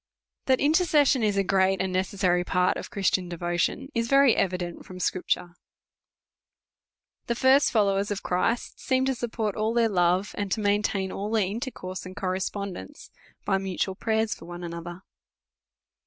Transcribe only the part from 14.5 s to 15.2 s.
another.